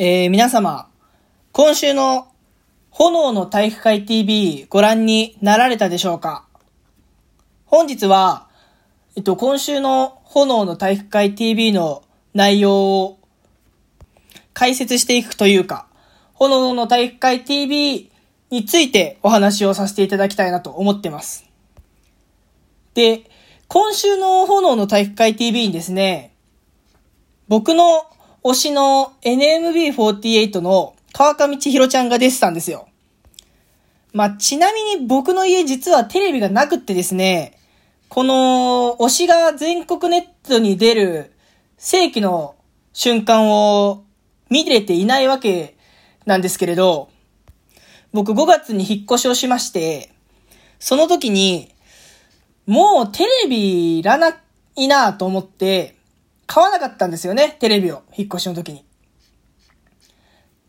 [0.00, 0.88] えー、皆様、
[1.50, 2.28] 今週の
[2.90, 6.46] 炎の体育会 TV ご覧になられたでしょうか？
[7.66, 8.46] 本日は、
[9.16, 13.18] えっと、今週の炎の体育会 TV の内容を
[14.54, 15.88] 解説していくというか、
[16.34, 18.12] 炎の体育会 TV
[18.50, 21.44] についてお話をさせていただきたいなと思ってます。
[22.94, 23.28] で、
[23.66, 26.36] 今週の炎の体育会 TV にですね、
[27.48, 28.06] 僕の
[28.44, 32.88] 推しの NMB48 の川上千尋ちゃんが出てたんですよ。
[34.12, 37.58] まあ、ちなみに僕の家実はテレビがなくってですね、
[38.08, 41.32] この推しが全国ネットに出る
[41.76, 42.54] 世紀の
[42.92, 44.04] 瞬間を
[44.48, 45.76] 見れていないわけ
[46.24, 47.10] なんですけれど、
[48.12, 50.10] 僕5月に引っ越しをしまして、
[50.78, 51.74] その時に、
[52.66, 54.36] もうテレビいらな
[54.76, 55.97] いなと思って、
[56.48, 58.84] 買わなかったんですよね、テレビを、引っ越しの時に。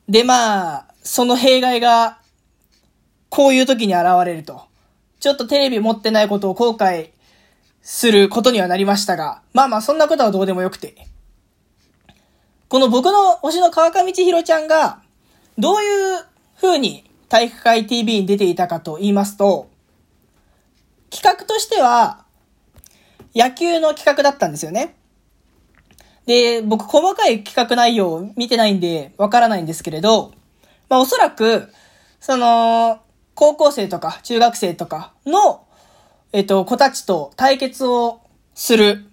[0.10, 2.20] で、まあ、その弊害が、
[3.30, 4.64] こういう時に現れると。
[5.22, 7.12] ちょっとテレビ持ってないことを後悔
[7.81, 11.08] することにはなりましたが、まあまあ、そんなことはどうでもよくて。
[12.68, 15.02] この僕の推しの川上千尋ちゃんが、
[15.58, 16.25] どういう
[16.59, 19.70] 風に体育会 TV に出ていたかと言いますと、
[21.09, 22.25] 企画としては、
[23.34, 24.98] 野球の企画だったんですよね。
[26.30, 30.31] で、僕細かい企画内容を見てないんでわからないんですけれど、
[30.88, 31.69] まあおそらく、
[32.19, 32.99] その、
[33.33, 35.66] 高校生とか中学生とかの、
[36.31, 38.22] えっと、子たちと対決を
[38.53, 39.05] する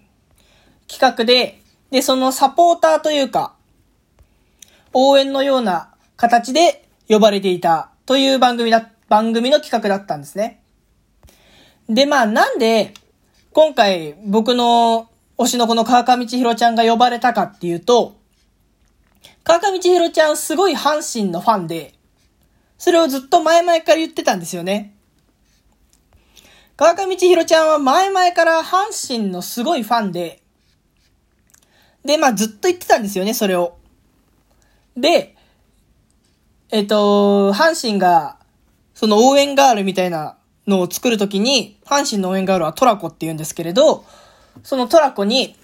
[0.87, 3.55] 企画で、で、そのサポーターというか、
[4.93, 10.61] 応援のような形で呼ばれていたという番組だ、番組の企画だったんですね。
[11.89, 12.93] で、まあなんで、
[13.53, 18.17] 今回僕の推しのこの川上千尋ちゃんが呼ばれたかっていうと、
[19.43, 21.93] 川上千尋ちゃんすごい阪神のファンで、
[22.77, 24.95] それをずっと前々から言ってたんですよね。
[26.75, 30.41] 川上千尋ちゃんは前々から阪神のすごいファンで、
[32.03, 33.77] で、まあずっと言ってたんですよね、それを。
[34.95, 35.35] で、
[36.69, 38.37] えっと、阪神が、
[38.93, 44.03] その応援ガールみたいなのを作るときに、阪神の応援ガールはトラコって言うんですけれど、
[44.63, 45.55] そのトラコに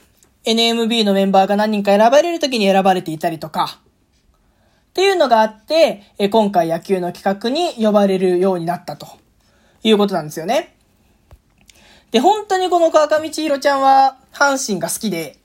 [0.45, 3.79] NMB のメンバーが何人か選ばれる時に選ばれていたりとか、
[4.89, 9.07] っていうのがあって、え今回野球の企画に呼ばれるようになったと
[9.83, 10.75] いうことなんですよね。
[12.11, 15.39] で、本当にこの川上千尋ちゃんは阪神が好きで、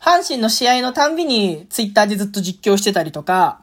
[0.00, 3.62] 阪神の試合のたんびにツイッターでずっと実況してたりとか、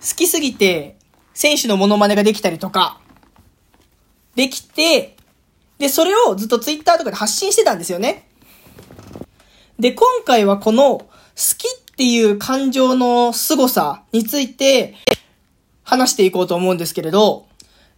[0.00, 0.96] 好きすぎて
[1.32, 2.98] 選手のモノマネができたりとか、
[4.34, 5.16] できて、
[5.82, 8.28] で、それをずっとツイッターとかで発信してたんですよね。
[9.80, 11.06] で、今回はこの好
[11.58, 14.94] きっていう感情の凄さについて
[15.82, 17.46] 話していこうと思うんですけれど、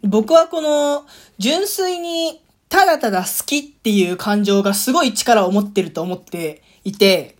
[0.03, 1.05] 僕はこの
[1.37, 2.41] 純粋に
[2.71, 7.37] ただただ好きっていう感情がすごい力を持ってると思っていて、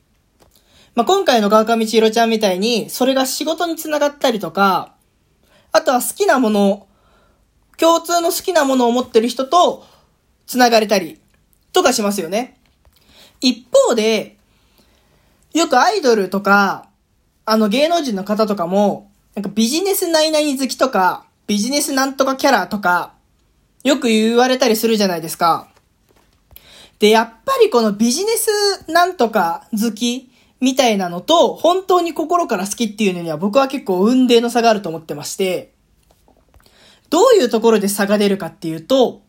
[0.95, 4.93] まあ、今回の川上千尋ちゃんみたいに、それが仕事につながったりとか、
[5.73, 6.87] あとは好きなもの、
[7.79, 9.94] 共通の好きなものを持ってる人と
[10.47, 11.21] 繋がれたり
[11.73, 12.59] とかしますよね。
[13.41, 14.37] 一方で、
[15.53, 16.89] よくアイドルとか、
[17.45, 23.15] あの芸能人の方とかも、なんかビジネス何々好きとか、ビジネスなんとかキャラとか、
[23.83, 25.69] よく言われたりするじゃないですか。
[26.99, 30.31] で、やっぱりこのビジネスなんとか好き
[30.61, 35.75] みたいなのと、本当に心から好きっていうのには僕は結構運命の差があると思ってまして、
[37.11, 39.24] どういうところで差が出るかっていうと、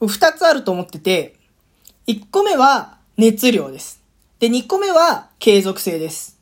[0.00, 1.36] 二つあると思ってて、
[2.06, 4.02] 一個目は熱量です。
[4.38, 6.38] で、二個目は継続性です。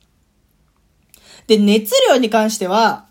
[1.47, 3.05] で、熱量に関しては、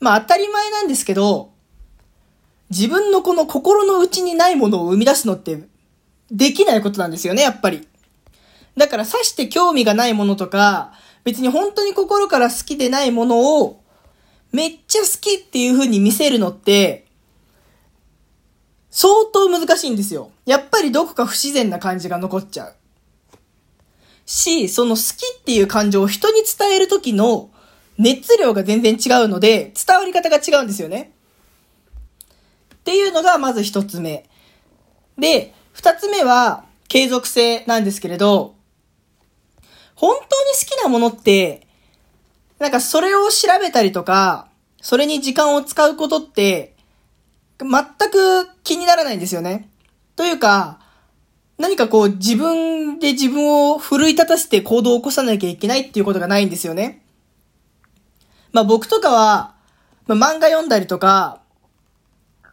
[0.00, 1.52] まあ当たり前なんですけど、
[2.70, 5.62] 自分のこの心の内にないものを生み出すのって
[6.30, 7.86] できないことなんですよね、やっぱり。
[8.76, 13.82] だからさして興味がないものとか、別に本当に心から好きでないものを、
[14.50, 17.06] めっちゃ好きっていう風に見せるのって、
[18.92, 20.30] 相当難しいんですよ。
[20.44, 22.74] やっぱりどこか不自然な感じが残っちゃう。
[24.26, 27.50] し、その好きっていう感情を人に伝える時の
[27.98, 31.12] 熱量が全然違うので、伝わり方が違うんですよね。
[32.74, 34.28] っていうのがまず一つ目。
[35.18, 38.54] で、二つ目は継続性なんですけれど、
[39.94, 41.66] 本当に好きなものって、
[42.58, 44.48] なんかそれを調べたりとか、
[44.82, 46.74] それに時間を使うことって、
[47.62, 49.70] 全く気にならないんですよね。
[50.16, 50.80] というか、
[51.58, 57.02] 何かこう自分で自分を奮い立たせて行動を起こさなきゃいけないっていうことがないんですよね。
[58.52, 59.54] まあ僕とかは、
[60.06, 61.40] まあ漫画読んだりとか、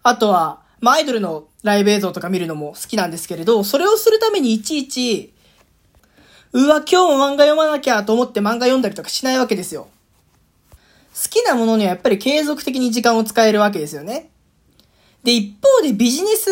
[0.03, 5.33] あとは、まあアイドルのライブ映像とか見るのも好きなんですけれど、それをするためにいちいち、
[6.51, 9.87] うわ、今日も漫画読まなきゃと思って漫画読んだりとかしないわけですよ。
[11.13, 14.29] 好きなものにはやっぱり継続的に時間を使えるわけですよね。
[15.23, 16.49] で、一方でビジネス、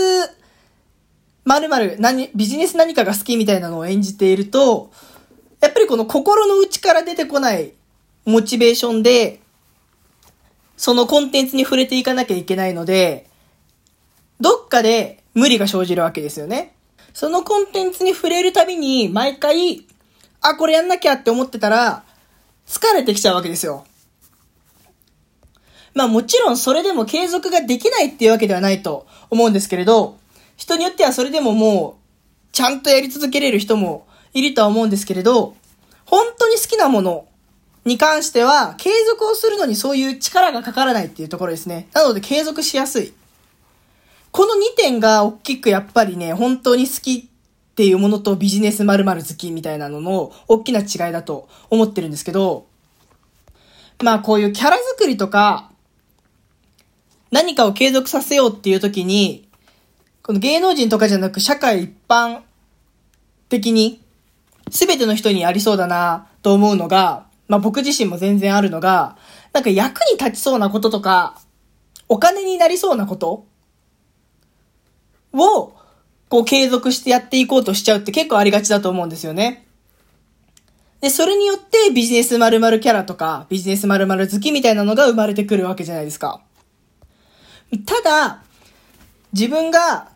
[1.45, 4.91] まるまる、何、ビジネス何かが好きみたいなのを演じていると、
[5.61, 7.73] やっぱりこの心の内から出てこない
[8.25, 9.39] モチベーションで、
[10.75, 13.27] そのコンテンツに触れていかなきゃいけないので、
[14.39, 16.75] どっかで無理が生じるわけですよね。
[17.13, 19.87] そのコンテンツに触れるたびに、毎回、
[20.41, 22.03] あ、これやんなきゃって思ってたら、
[22.67, 23.85] 疲れてきちゃうわけですよ。
[25.97, 30.19] まあもちろんそれでも継続ができないっていうわけではないと思うんですけれど、
[30.55, 35.55] 人によってはそれでももう、ちゃんとやり続けれる人もいるとは思うんですけれど、
[36.05, 37.25] 本当に好きなもの
[37.83, 41.87] に関しては、継続をするのにそういう力がかからないっていうところですね。
[41.93, 43.13] なので継続しやすい。
[44.31, 47.27] この2点が大きくやっぱりね、本当に好き
[47.71, 52.67] っていうものとビジネス〇〇好きみたいなのの大きな違いだと思ってるんですけど、
[54.03, 55.71] まあこういうキャラ作りとか、
[57.31, 59.47] 何かを継続させようっていう時に、
[60.23, 62.41] この芸能人とかじゃなく社会一般
[63.49, 64.01] 的に
[64.69, 69.17] 全ての人にありそうだなと思うのが、まあ僕自身も全然あるのが、
[69.53, 71.39] なんか役に立ちそうなこととか、
[72.09, 73.45] お金になりそうなこと
[75.33, 75.73] を、
[76.29, 79.65] こう継続してやっていこうとしちゃうって結構ありがちだと思うんですよね。
[80.99, 86.41] で、それによってビジネス〇〇キャラとか、ビジネス〇〇好きみたいなのが生まれてくるわけじゃないですか。
[87.85, 88.43] ただ、
[89.33, 90.09] 自分が、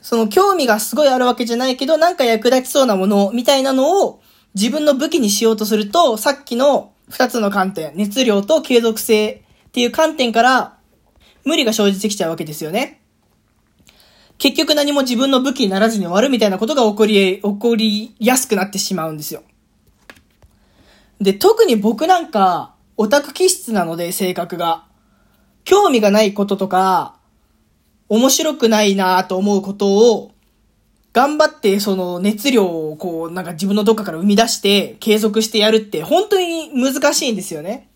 [0.00, 4.22] その興味がすごいあるわけじゃないけど、なんか役立ちそうなものみたいなのを
[4.54, 10.76] 自分の武器にしようとすると、さっきの二つの観点、熱量と継続性っていう観点から
[11.44, 13.00] 無理が生じてきちゃうわけですよね。
[14.38, 19.42] 結局何も自分の武器にならずに終わるみたいなことが起こり、起こりやすくなってしまうんですよ。
[21.20, 24.85] で、特に僕なんか、オタク気質なので、性格が。
[25.66, 27.16] 興味がないこととか、
[28.08, 30.30] 面白くないなと思うことを、
[31.12, 37.88] 頑張ってその熱量をこう、なんか自分のどっかから生み出して継続してやるって本当に難しいんですよね。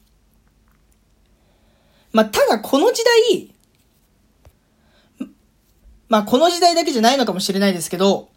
[2.13, 3.55] まあ、ただこの時代、
[6.09, 8.31] まあ、この時代だけじゃないのかもしれないですけど、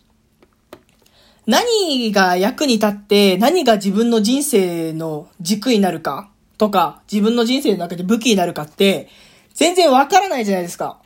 [1.47, 6.32] 何が役に立って何が自分の人生の軸になるか
[6.63, 9.09] とか、自分の人生の中で武器になるかって、
[9.53, 11.01] 全然わからないじゃないですか。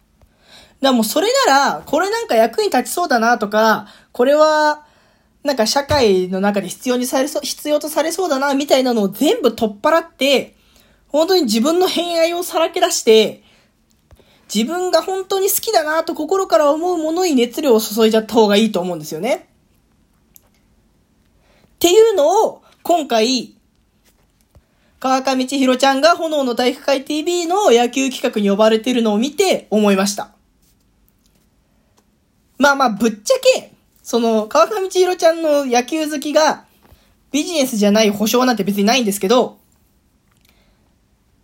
[0.82, 4.86] だかもうそれなら、これなんか役に立ちそうだなとか、これは、
[5.42, 10.56] なんか社会の中で必要にされそう、必要とされそうだな、みたいなのを全部取っ払って、
[11.08, 13.42] 本当に自分の偏愛をさらけ出して、
[14.54, 19.50] 自分が本当に好きだなと心から思うものに熱量を注いじゃった方がいいと思うんですよね。
[21.74, 23.57] っていうのを、今回、
[25.00, 30.32] 川上千尋ちゃんが炎の体育会 TV の野球企画に呼ばれてるのを見て思いました。
[32.58, 33.72] まあまあ、ぶっちゃけ、
[34.02, 36.66] その、川上千尋ちゃんの野球好きが
[37.32, 39.60] ビジネスじゃない保証なんて別にないんですけど、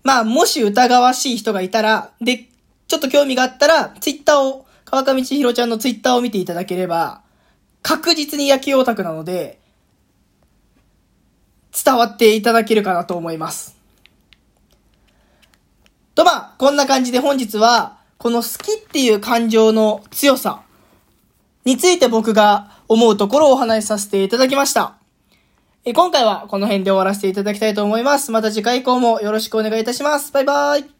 [0.03, 2.49] まあ、もし疑わしい人がいたら、で、
[2.87, 7.21] ちょっと興味があったら、ツイッターを、川上千尋ちゃんのツイッターを見ていただければ、
[7.83, 9.59] 確実に野球オタクなので、
[11.73, 13.75] 伝わっていただけるかなと思います。
[16.15, 20.61] とまあ、こんな感じで本日は、この好きっていう感情の強さ
[21.65, 24.95] について僕が思うところをお話しさせていただきました。
[25.93, 28.31] 今回はこの辺で終わらせていただきたいと思います。
[28.31, 30.31] また次回以降もよろしくお願いいたします。
[30.31, 30.92] バイバイ。